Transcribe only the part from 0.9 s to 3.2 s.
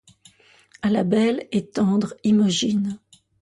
belle et tendre Imogine.